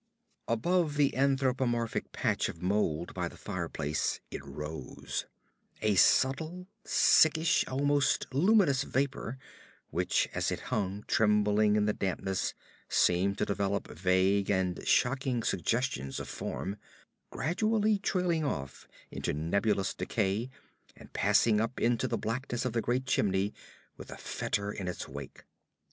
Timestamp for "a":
5.83-5.93, 24.09-24.17